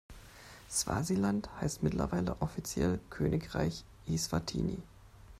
Swasiland 0.67 1.47
heißt 1.61 1.83
mittlerweile 1.83 2.35
offiziell 2.41 2.99
Königreich 3.11 3.85
Eswatini. 4.07 4.79